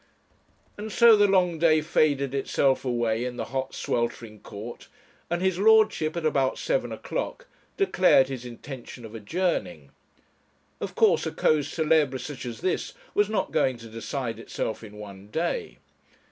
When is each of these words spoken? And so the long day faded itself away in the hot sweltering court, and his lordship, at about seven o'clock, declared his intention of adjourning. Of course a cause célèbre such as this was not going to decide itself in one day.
And 0.79 0.91
so 0.91 1.15
the 1.15 1.27
long 1.27 1.59
day 1.59 1.79
faded 1.81 2.33
itself 2.33 2.83
away 2.83 3.23
in 3.23 3.37
the 3.37 3.45
hot 3.53 3.75
sweltering 3.75 4.39
court, 4.39 4.87
and 5.29 5.43
his 5.43 5.59
lordship, 5.59 6.17
at 6.17 6.25
about 6.25 6.57
seven 6.57 6.91
o'clock, 6.91 7.45
declared 7.77 8.27
his 8.27 8.43
intention 8.43 9.05
of 9.05 9.13
adjourning. 9.13 9.91
Of 10.79 10.95
course 10.95 11.27
a 11.27 11.31
cause 11.31 11.67
célèbre 11.67 12.19
such 12.19 12.47
as 12.47 12.61
this 12.61 12.95
was 13.13 13.29
not 13.29 13.51
going 13.51 13.77
to 13.77 13.89
decide 13.89 14.39
itself 14.39 14.83
in 14.83 14.93
one 14.93 15.27
day. 15.27 15.77